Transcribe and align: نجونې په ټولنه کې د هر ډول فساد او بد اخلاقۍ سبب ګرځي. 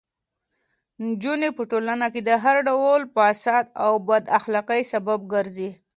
نجونې 1.03 1.49
په 1.57 1.63
ټولنه 1.71 2.07
کې 2.13 2.21
د 2.29 2.31
هر 2.43 2.57
ډول 2.67 3.01
فساد 3.15 3.65
او 3.85 3.93
بد 4.07 4.23
اخلاقۍ 4.37 4.81
سبب 4.93 5.19
ګرځي. 5.33 5.69